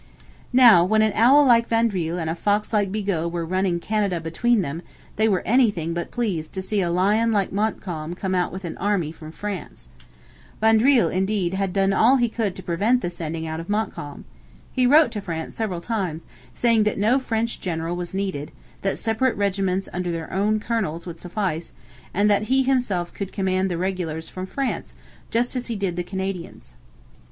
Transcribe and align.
Now, 0.51 0.83
when 0.83 1.03
an 1.03 1.11
owl 1.13 1.45
like 1.45 1.69
Vaudreuil 1.69 2.17
and 2.17 2.27
a 2.27 2.33
fox 2.33 2.73
like 2.73 2.91
Bigot 2.91 3.29
were 3.31 3.45
ruining 3.45 3.79
Canada 3.79 4.19
between 4.19 4.61
them, 4.61 4.81
they 5.15 5.27
were 5.29 5.43
anything 5.45 5.93
but 5.93 6.09
pleased 6.09 6.53
to 6.53 6.61
see 6.63 6.81
a 6.81 6.89
lion 6.89 7.31
like 7.31 7.51
Montcalm 7.51 8.15
come 8.15 8.33
out 8.33 8.51
with 8.51 8.65
an 8.65 8.75
army 8.79 9.11
from 9.11 9.31
France. 9.31 9.89
Vaudreuil, 10.59 11.09
indeed, 11.09 11.53
had 11.53 11.71
done 11.71 11.93
all 11.93 12.15
he 12.17 12.29
could 12.29 12.55
to 12.55 12.63
prevent 12.63 13.01
the 13.01 13.11
sending 13.11 13.45
out 13.45 13.59
of 13.59 13.69
Montcalm. 13.69 14.25
He 14.73 14.87
wrote 14.87 15.11
to 15.11 15.21
France 15.21 15.55
several 15.55 15.81
times, 15.81 16.25
saying 16.55 16.81
that 16.85 16.97
no 16.97 17.19
French 17.19 17.59
general 17.61 17.95
was 17.95 18.15
needed, 18.15 18.51
that 18.81 18.97
separate 18.97 19.37
regiments 19.37 19.87
under 19.93 20.11
their 20.11 20.33
own 20.33 20.59
colonels 20.59 21.05
would 21.05 21.19
suffice, 21.19 21.73
and 22.11 22.27
that 22.27 22.45
he 22.49 22.63
himself 22.63 23.13
could 23.13 23.31
command 23.31 23.69
the 23.69 23.77
regulars 23.77 24.29
from 24.29 24.47
France, 24.47 24.95
just 25.29 25.55
as 25.55 25.67
he 25.67 25.75
did 25.75 25.95
the 25.95 26.01
Canadians. 26.01 26.73